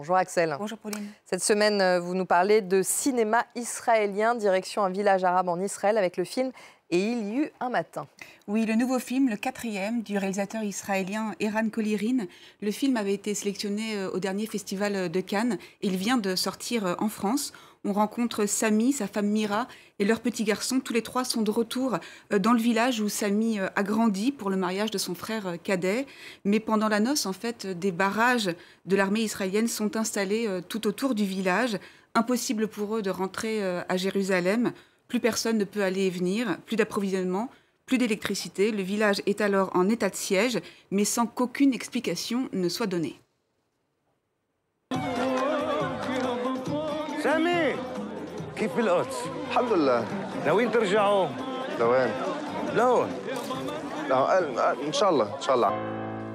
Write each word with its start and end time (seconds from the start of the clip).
Bonjour 0.00 0.16
Axel. 0.16 0.56
Bonjour 0.58 0.78
Pauline. 0.78 1.06
Cette 1.26 1.42
semaine, 1.42 1.82
euh, 1.82 2.00
vous 2.00 2.14
nous 2.14 2.24
parlez 2.24 2.62
de 2.62 2.80
cinéma 2.80 3.44
israélien, 3.54 4.34
direction 4.34 4.82
un 4.82 4.88
village 4.88 5.24
arabe 5.24 5.50
en 5.50 5.60
Israël 5.60 5.98
avec 5.98 6.16
le 6.16 6.24
film 6.24 6.52
Et 6.90 7.00
il 7.00 7.28
y 7.28 7.36
eut 7.38 7.50
un 7.60 7.68
matin. 7.68 8.06
Oui, 8.48 8.66
le 8.66 8.74
nouveau 8.74 8.98
film, 8.98 9.28
le 9.28 9.36
quatrième, 9.36 10.02
du 10.02 10.18
réalisateur 10.18 10.62
israélien 10.64 11.34
Eran 11.38 11.68
Kolirin. 11.68 12.26
Le 12.60 12.70
film 12.70 12.96
avait 12.96 13.14
été 13.14 13.34
sélectionné 13.34 13.96
euh, 13.96 14.10
au 14.10 14.18
dernier 14.18 14.46
festival 14.46 15.08
de 15.10 15.20
Cannes. 15.20 15.58
Il 15.82 15.96
vient 15.96 16.18
de 16.18 16.34
sortir 16.34 16.86
euh, 16.86 16.94
en 16.98 17.08
France. 17.08 17.52
On 17.82 17.94
rencontre 17.94 18.44
Samy, 18.44 18.92
sa 18.92 19.06
femme 19.06 19.28
Mira 19.28 19.66
et 19.98 20.04
leur 20.04 20.20
petit 20.20 20.44
garçon. 20.44 20.80
Tous 20.80 20.92
les 20.92 21.00
trois 21.00 21.24
sont 21.24 21.40
de 21.40 21.50
retour 21.50 21.96
euh, 22.30 22.38
dans 22.38 22.52
le 22.52 22.60
village 22.60 23.00
où 23.00 23.08
Samy 23.08 23.58
euh, 23.58 23.68
a 23.74 23.82
grandi 23.82 24.32
pour 24.32 24.50
le 24.50 24.56
mariage 24.56 24.90
de 24.90 24.98
son 24.98 25.14
frère 25.14 25.46
euh, 25.46 25.56
cadet. 25.56 26.06
Mais 26.44 26.60
pendant 26.60 26.88
la 26.88 27.00
noce, 27.00 27.24
en 27.24 27.32
fait, 27.32 27.66
des 27.66 27.90
barrages 27.90 28.50
de 28.84 28.96
l'armée 28.96 29.22
israélienne 29.22 29.68
sont 29.68 29.96
installés 29.96 30.46
tout 30.68 30.86
autour 30.86 31.14
du 31.14 31.24
village. 31.24 31.78
Impossible 32.14 32.68
pour 32.68 32.96
eux 32.96 33.02
de 33.02 33.10
rentrer 33.10 33.62
à 33.62 33.96
Jérusalem. 33.96 34.72
Plus 35.09 35.19
personne 35.19 35.57
ne 35.57 35.65
peut 35.65 35.83
aller 35.83 36.03
et 36.07 36.09
venir, 36.09 36.57
plus 36.65 36.77
d'approvisionnement, 36.77 37.49
plus 37.85 37.97
d'électricité. 37.97 38.71
Le 38.71 38.81
village 38.81 39.21
est 39.25 39.39
alors 39.41 39.69
en 39.75 39.87
état 39.89 40.09
de 40.09 40.15
siège, 40.15 40.59
mais 40.91 41.05
sans 41.05 41.27
qu'aucune 41.27 41.73
explication 41.73 42.49
ne 42.53 42.69
soit 42.69 42.87
donnée. 42.87 43.19
سامي 47.23 47.75
كيف 48.55 48.75
بالقدس؟ 48.75 49.15
الحمد 49.49 49.73
لله 49.73 50.07
ناويين 50.45 50.71
ترجعوا؟ 50.71 51.27
لوين؟ 51.79 52.11
لون 52.75 53.09
لا، 54.09 54.71
ان 54.87 54.93
شاء 54.93 55.09
الله 55.09 55.35
ان 55.37 55.41
شاء 55.41 55.55
الله 55.55 55.71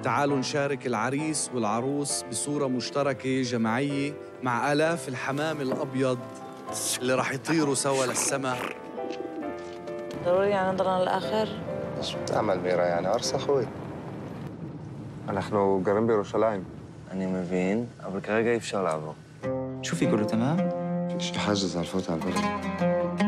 تعالوا 0.02 0.36
نشارك 0.38 0.86
العريس 0.86 1.50
والعروس 1.54 2.22
بصورة 2.22 2.66
مشتركة 2.66 3.42
جماعية 3.42 4.12
مع 4.42 4.72
آلاف 4.72 5.08
الحمام 5.08 5.60
الأبيض 5.60 6.18
اللي 6.98 7.14
راح 7.14 7.32
يطيروا 7.32 7.74
سوا 7.74 8.06
للسماء 8.06 8.58
ضروري 10.24 10.50
يعني 10.50 10.72
نضلنا 10.72 11.02
للآخر 11.02 11.48
شو 12.02 12.18
بتعمل 12.22 12.60
ميرا 12.60 12.84
يعني 12.84 13.06
عرس 13.06 13.34
اخوي 13.34 13.66
نحن 15.34 15.82
قريبين 15.84 16.06
بيروشلايم 16.06 16.64
אני 17.10 17.26
מבין, 17.26 17.86
אבל 18.06 18.20
כרגע 18.20 18.50
אי 18.50 18.56
אפשר 18.56 18.82
לעבור. 18.82 19.14
شوفي 19.82 20.06
كله 20.06 20.24
تمام؟ 20.24 20.56
في 21.18 21.24
شي 21.24 21.38
حاجز 21.38 21.76
على 21.76 21.86
الفوت 21.86 22.10
على 22.10 22.20
البلد 22.20 23.23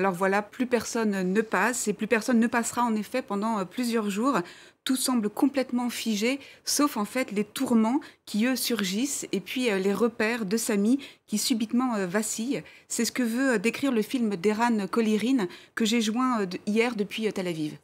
Alors 0.00 0.14
voilà, 0.14 0.40
plus 0.40 0.66
personne 0.66 1.30
ne 1.30 1.40
passe 1.42 1.86
et 1.86 1.92
plus 1.92 2.06
personne 2.06 2.40
ne 2.40 2.46
passera 2.46 2.82
en 2.82 2.96
effet 2.96 3.20
pendant 3.20 3.58
euh, 3.58 3.66
plusieurs 3.66 4.08
jours. 4.08 4.38
Tout 4.82 4.96
semble 4.96 5.28
complètement 5.28 5.90
figé, 5.90 6.40
sauf 6.64 6.96
en 6.96 7.04
fait 7.04 7.32
les 7.32 7.44
tourments 7.44 8.00
qui 8.24 8.46
eux 8.46 8.56
surgissent 8.56 9.26
et 9.30 9.40
puis 9.40 9.70
euh, 9.70 9.78
les 9.78 9.92
repères 9.92 10.46
de 10.46 10.56
Samy 10.56 11.00
qui 11.26 11.36
subitement 11.36 11.96
euh, 11.96 12.06
vacillent. 12.06 12.62
C'est 12.88 13.04
ce 13.04 13.12
que 13.12 13.22
veut 13.22 13.58
décrire 13.58 13.92
le 13.92 14.00
film 14.00 14.36
d'Eran 14.36 14.86
Kolirin 14.86 15.46
que 15.74 15.84
j'ai 15.84 16.00
joint 16.00 16.46
hier 16.66 16.96
depuis 16.96 17.30
Tel 17.34 17.46
Aviv. 17.46 17.76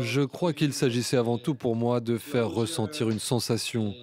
Je 0.00 0.24
crois 0.24 0.52
qu'il 0.52 0.72
s'agissait 0.72 1.16
avant 1.16 1.38
tout 1.38 1.54
pour 1.54 1.76
moi 1.76 2.00
de 2.00 2.18
faire 2.18 2.50
ressentir 2.50 3.10
une 3.10 3.20
sensation, 3.20 3.94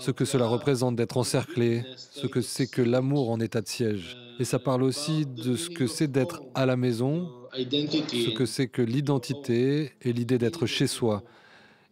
ce 0.00 0.10
que 0.10 0.24
cela 0.24 0.46
représente 0.46 0.96
d'être 0.96 1.16
encerclé, 1.16 1.84
ce 1.96 2.26
que 2.26 2.40
c'est 2.40 2.66
que 2.66 2.82
l'amour 2.82 3.30
en 3.30 3.40
état 3.40 3.60
de 3.60 3.68
siège. 3.68 4.16
Et 4.40 4.44
ça 4.44 4.58
parle 4.58 4.82
aussi 4.84 5.26
de 5.26 5.56
ce 5.56 5.68
que 5.68 5.86
c'est 5.86 6.06
d'être 6.06 6.42
à 6.54 6.64
la 6.64 6.76
maison, 6.76 7.28
ce 7.52 8.30
que 8.30 8.46
c'est 8.46 8.68
que 8.68 8.82
l'identité 8.82 9.92
et 10.02 10.12
l'idée 10.12 10.38
d'être 10.38 10.66
chez 10.66 10.86
soi. 10.86 11.22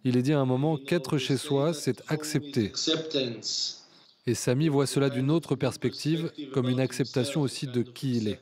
Il 0.05 0.17
est 0.17 0.23
dit 0.23 0.33
à 0.33 0.39
un 0.39 0.45
moment 0.45 0.77
qu'être 0.77 1.19
chez 1.19 1.37
soi, 1.37 1.75
c'est 1.75 2.03
accepter. 2.09 2.73
Et 4.29 4.35
Samy 4.35 4.69
voit 4.69 4.87
cela 4.87 5.11
d'une 5.11 5.31
autre 5.31 5.57
perspective, 5.57 6.31
comme 6.53 6.69
une 6.69 6.81
acceptation 6.81 7.41
aussi 7.41 7.67
de 7.67 7.83
qui 7.83 8.17
il 8.19 8.29
est. 8.29 8.41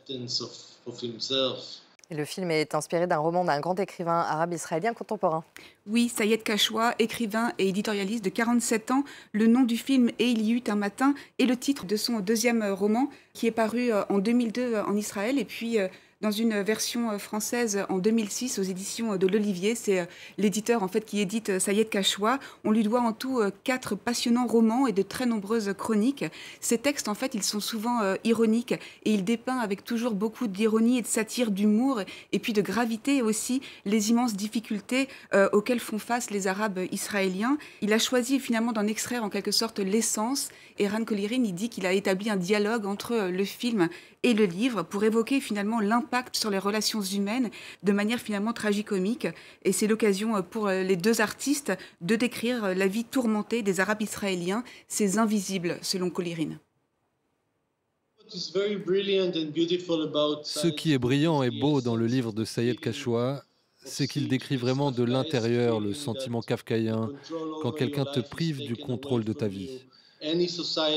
Le 2.11 2.27
film 2.27 2.51
est 2.51 2.75
inspiré 2.75 3.07
d'un 3.07 3.17
roman 3.17 3.45
d'un 3.45 3.61
grand 3.61 3.81
écrivain 3.81 4.21
arabe 4.21 4.53
israélien 4.53 4.93
contemporain. 4.93 5.43
Oui, 5.87 6.11
Sayed 6.15 6.43
Kachwa, 6.43 6.95
écrivain 6.99 7.53
et 7.59 7.69
éditorialiste 7.69 8.23
de 8.23 8.29
47 8.29 8.91
ans, 8.91 9.05
le 9.33 9.47
nom 9.47 9.63
du 9.63 9.79
film 9.79 10.11
Et 10.19 10.27
il 10.27 10.43
y 10.43 10.53
eut 10.53 10.63
un 10.69 10.77
matin 10.77 11.15
est 11.39 11.47
le 11.47 11.57
titre 11.57 11.87
de 11.87 11.97
son 11.97 12.21
deuxième 12.21 12.63
roman 12.63 13.09
qui 13.33 13.47
est 13.47 13.53
paru 13.53 13.91
euh, 13.91 14.05
en 14.11 14.19
2002 14.19 14.75
euh, 14.75 14.85
en 14.85 14.97
Israël 14.97 15.39
et 15.39 15.47
puis 15.47 15.79
euh, 15.79 15.89
dans 16.25 16.31
une 16.31 16.63
version 16.63 17.11
euh, 17.11 17.19
française 17.19 17.85
en 17.91 17.99
2006 17.99 18.59
aux 18.59 18.63
éditions 18.63 19.13
euh, 19.13 19.17
de 19.19 19.27
l'Olivier. 19.27 19.75
C'est 19.75 20.01
euh, 20.01 20.07
l'éditeur 20.39 20.83
en 20.83 20.89
fait 20.89 21.05
qui 21.05 21.21
édite 21.21 21.59
Sayed 21.59 21.91
Kachwa. 21.91 22.39
On 22.65 22.71
lui 22.71 22.83
doit 22.83 23.03
en 23.03 23.13
tout 23.13 23.43
quatre 23.63 23.95
passionnants 23.95 24.47
romans 24.47 24.87
et 24.87 24.93
de 24.93 25.03
très 25.03 25.27
nombreuses 25.27 25.75
chroniques. 25.77 26.25
Ces 26.61 26.79
textes 26.79 27.09
en 27.09 27.15
fait 27.15 27.35
ils 27.35 27.43
sont 27.43 27.61
souvent 27.61 28.01
ironiques 28.25 28.73
et 28.73 29.13
il 29.13 29.25
dépeint 29.25 29.59
avec 29.59 29.85
toujours 29.85 30.15
beaucoup 30.15 30.47
d'ironie 30.47 30.99
et 30.99 31.03
de 31.03 31.07
satire, 31.07 31.51
d'humour 31.51 32.01
et 32.33 32.39
puis 32.39 32.55
de 32.55 32.63
gravité 32.63 33.21
aussi 33.21 33.61
les 33.85 34.11
immenses 34.11 34.35
difficultés 34.35 35.09
auxquelles 35.53 35.81
font 35.81 35.99
face 35.99 36.31
les 36.31 36.47
Arabes 36.47 36.81
israéliens. 36.91 37.59
Il 37.83 37.93
a 37.93 37.99
choisi 37.99 38.41
finalement 38.41 38.73
d'en 38.73 38.87
extraire 38.87 39.25
en 39.25 39.29
quelque 39.29 39.53
sorte 39.53 39.79
l'essence. 39.79 40.49
Et 40.79 40.89
Ran 40.89 41.05
Kolirin, 41.05 41.45
il 41.45 41.55
dit 41.55 41.69
qu'il 41.69 41.87
a 41.87 41.93
établi 41.93 42.31
un 42.31 42.37
dialogue 42.37 42.87
entre 42.87 43.29
le 43.31 43.45
film 43.45 43.89
et 44.25 44.35
le 44.35 44.47
livre 44.47 44.83
pour 44.83 45.05
évoquer 45.05 45.41
finalement 45.41 45.81
l'impact 45.81 46.14
sur 46.33 46.51
les 46.51 46.59
relations 46.59 47.03
humaines 47.03 47.51
de 47.83 47.93
manière 47.93 48.19
finalement 48.21 48.53
tragicomique. 48.53 49.27
Et 49.65 49.73
c'est 49.73 49.87
l'occasion 49.87 50.37
euh, 50.37 50.43
pour 50.43 50.69
euh, 50.69 50.83
les 50.83 50.97
deux 50.97 51.21
artistes 51.21 51.73
de 52.01 52.17
décrire 52.17 52.65
euh, 52.65 52.75
la 52.75 52.87
vie 52.87 53.05
tourmentée 53.05 53.63
des 53.63 53.81
Arabes 53.81 54.03
israéliens, 54.03 54.65
ces 54.89 55.19
invisibles, 55.19 55.79
selon 55.83 56.11
Kolirin. 56.11 56.59
Ce 58.29 58.59
qui 60.69 60.93
est 60.93 60.99
brillant 60.99 61.43
et 61.43 61.51
beau 61.51 61.81
dans 61.81 61.97
le 61.97 62.07
livre 62.07 62.33
de 62.33 62.45
Sayed 62.45 62.81
Kachwa, 62.81 63.45
c'est 63.85 64.09
qu'il 64.09 64.29
décrit 64.29 64.57
vraiment 64.57 64.91
de 64.91 65.05
l'intérieur 65.05 65.79
le 65.79 65.93
sentiment 65.93 66.41
kafkaïen 66.41 67.11
quand 67.61 67.73
quelqu'un 67.73 68.07
te 68.07 68.21
prive 68.21 68.63
du 68.63 68.77
contrôle 68.77 69.25
de 69.25 69.35
ta 69.35 69.47
vie. 69.47 69.81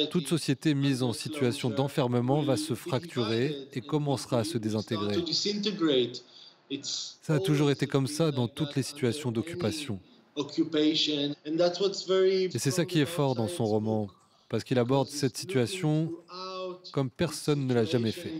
Toute 0.10 0.28
société 0.28 0.74
mise 0.74 1.04
en 1.04 1.14
situation 1.14 1.70
d'enfermement 1.70 2.42
va 2.42 2.58
se 2.58 2.74
fracturer 2.74 3.56
et 3.74 3.82
commencera 3.82 4.40
à 4.40 4.44
se 4.44 4.58
désintégrer. 4.58 5.24
Ça 7.22 7.36
a 7.36 7.40
toujours 7.40 7.72
été 7.72 7.88
comme 7.88 8.08
ça 8.08 8.32
dans 8.32 8.48
toutes 8.48 8.76
les 8.76 8.84
situations 8.84 9.32
d'occupation. 9.32 10.00
Et 10.38 10.44
c'est 12.60 12.72
ça 12.72 12.86
qui 12.86 13.00
est 13.00 13.06
fort 13.06 13.36
dans 13.36 13.48
son 13.48 13.66
roman, 13.66 14.08
parce 14.50 14.64
qu'il 14.64 14.78
aborde 14.78 15.08
cette 15.08 15.38
situation 15.38 16.12
comme 16.92 17.10
personne 17.10 17.68
ne 17.68 17.74
l'a 17.74 17.86
jamais 17.86 18.12
fait. 18.12 18.32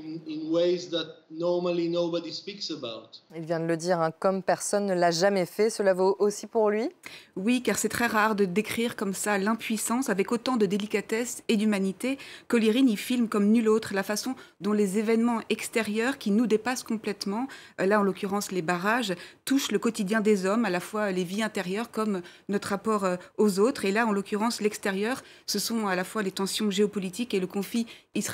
Il 3.36 3.42
vient 3.42 3.60
de 3.60 3.66
le 3.66 3.78
dire, 3.78 4.00
hein, 4.00 4.12
comme 4.18 4.42
personne 4.42 4.86
ne 4.86 4.94
l'a 4.94 5.12
jamais 5.12 5.46
fait. 5.46 5.70
Cela 5.70 5.94
vaut 5.94 6.16
aussi 6.20 6.48
pour 6.48 6.70
lui? 6.70 6.90
Oui, 7.36 7.62
car 7.62 7.78
c'est 7.78 7.90
très 7.90 8.08
rare 8.08 8.36
de 8.36 8.46
décrire 8.46 8.96
comme 8.96 9.14
ça 9.14 9.38
l'impuissance 9.38 10.10
avec 10.10 10.32
autant 10.32 10.58
de 10.58 10.66
délicatesse 10.66 11.44
et 11.48 11.58
d'humanité. 11.58 12.18
Kolirin 12.48 12.88
y 12.88 12.96
filme 12.96 13.28
comme 13.28 13.48
nul 13.52 13.70
autre 13.70 13.94
la 13.94 14.04
façon 14.04 14.36
dont 14.62 14.74
les 14.74 14.98
événements 14.98 15.42
extérieurs 15.50 16.18
qui 16.18 16.32
nous 16.32 16.48
dépassent 16.48 16.84
complètement, 16.84 17.48
euh, 17.82 17.86
là 17.86 18.00
en 18.00 18.04
l'occurrence 18.04 18.52
les 18.52 18.62
barrages, 18.62 19.14
touchent 19.46 19.72
le 19.72 19.80
quotidien 19.80 20.22
des 20.22 20.46
hommes, 20.46 20.66
à 20.66 20.70
la 20.70 20.80
fois 20.80 21.12
les 21.12 21.24
vies 21.24 21.44
intérieures 21.44 21.92
comme 21.92 22.22
notre 22.50 22.70
rapport 22.70 23.04
euh, 23.04 23.18
aux 23.38 23.60
autres. 23.60 23.86
Et 23.86 23.92
là 23.92 24.08
en 24.08 24.12
l'occurrence 24.12 24.62
l'extérieur, 24.62 25.24
ce 25.46 25.60
sont 25.60 25.88
à 25.88 25.96
la 25.96 26.04
fois 26.04 26.24
les 26.24 26.32
tensions 26.32 26.72
géopolitiques 26.72 27.34
et 27.34 27.40
le 27.40 27.48
conflit 27.48 27.86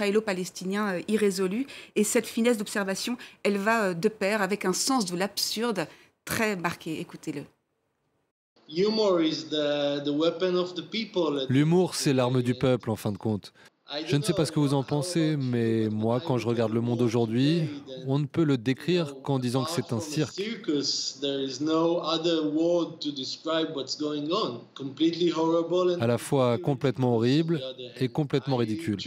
israélo-palestinien 0.03 0.95
euh, 0.95 1.01
irrésolu. 1.07 1.67
Et 1.95 2.03
cette 2.03 2.27
finesse 2.27 2.57
d'observation, 2.57 3.17
elle 3.43 3.57
va 3.57 3.85
euh, 3.85 3.93
de 3.93 4.09
pair 4.09 4.41
avec 4.41 4.65
un 4.65 4.73
sens 4.73 5.05
de 5.05 5.17
l'absurde 5.17 5.87
très 6.25 6.55
marqué. 6.55 6.99
Écoutez-le. 6.99 7.43
L'humour, 11.49 11.95
c'est 11.95 12.13
l'arme 12.13 12.41
du 12.41 12.55
peuple, 12.55 12.89
en 12.89 12.95
fin 12.95 13.11
de 13.11 13.17
compte. 13.17 13.53
Je 14.07 14.15
ne 14.15 14.23
sais 14.23 14.33
pas 14.33 14.45
ce 14.45 14.51
que 14.51 14.59
vous 14.59 14.73
en 14.73 14.83
pensez, 14.83 15.35
mais 15.37 15.87
moi, 15.89 16.19
quand 16.19 16.37
je 16.37 16.47
regarde 16.47 16.73
le 16.73 16.81
monde 16.81 17.01
aujourd'hui, 17.01 17.63
on 18.07 18.17
ne 18.17 18.25
peut 18.25 18.43
le 18.43 18.57
décrire 18.57 19.21
qu'en 19.21 19.39
disant 19.39 19.63
que 19.63 19.71
c'est 19.71 19.93
un 19.93 19.99
cirque. 19.99 20.41
À 25.99 26.07
la 26.07 26.17
fois 26.17 26.57
complètement 26.57 27.15
horrible 27.15 27.61
et 27.99 28.07
complètement 28.07 28.57
ridicule. 28.57 28.97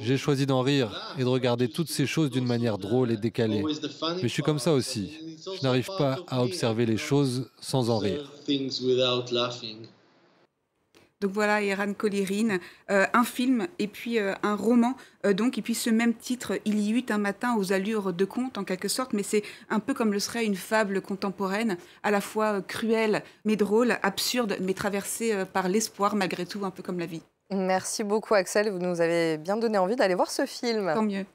J'ai 0.00 0.16
choisi 0.16 0.46
d'en 0.46 0.62
rire 0.62 1.14
et 1.18 1.22
de 1.22 1.28
regarder 1.28 1.68
toutes 1.68 1.90
ces 1.90 2.06
choses 2.06 2.30
d'une 2.30 2.46
manière 2.46 2.78
drôle 2.78 3.12
et 3.12 3.16
décalée. 3.16 3.62
Mais 3.62 4.22
je 4.22 4.28
suis 4.28 4.42
comme 4.42 4.58
ça 4.58 4.72
aussi. 4.72 5.10
Je 5.56 5.62
n'arrive 5.62 5.88
pas 5.98 6.18
à 6.26 6.42
observer 6.42 6.86
les 6.86 6.96
choses 6.96 7.48
sans 7.60 7.90
en 7.90 7.98
rire. 7.98 8.30
Donc 11.20 11.32
voilà, 11.32 11.62
Eran 11.62 11.92
Colirine, 11.92 12.60
euh, 12.90 13.06
un 13.12 13.24
film 13.24 13.66
et 13.78 13.88
puis 13.88 14.18
euh, 14.18 14.32
un 14.42 14.54
roman. 14.56 14.94
euh, 15.26 15.34
donc, 15.34 15.58
et 15.58 15.62
puis 15.62 15.74
ce 15.74 15.90
même 15.90 16.14
titre, 16.14 16.58
Il 16.64 16.80
y 16.80 16.92
eut 16.92 17.04
un 17.10 17.18
matin 17.18 17.56
aux 17.58 17.74
allures 17.74 18.14
de 18.14 18.24
conte 18.24 18.56
en 18.56 18.64
quelque 18.64 18.88
sorte, 18.88 19.12
mais 19.12 19.22
c'est 19.22 19.42
un 19.68 19.80
peu 19.80 19.92
comme 19.92 20.14
le 20.14 20.18
serait 20.18 20.46
une 20.46 20.56
fable 20.56 21.02
contemporaine, 21.02 21.76
à 22.02 22.10
la 22.10 22.22
fois 22.22 22.62
cruelle 22.62 23.22
mais 23.44 23.56
drôle, 23.56 23.98
absurde 24.02 24.56
mais 24.62 24.72
traversée 24.72 25.44
par 25.52 25.68
l'espoir 25.68 26.16
malgré 26.16 26.46
tout, 26.46 26.64
un 26.64 26.70
peu 26.70 26.82
comme 26.82 26.98
la 26.98 27.06
vie. 27.06 27.22
Merci 27.50 28.02
beaucoup 28.02 28.34
Axel, 28.34 28.70
vous 28.70 28.78
nous 28.78 29.00
avez 29.02 29.36
bien 29.36 29.56
donné 29.58 29.76
envie 29.76 29.96
d'aller 29.96 30.14
voir 30.14 30.30
ce 30.30 30.46
film. 30.46 30.90
Tant 30.94 31.02
mieux. 31.02 31.26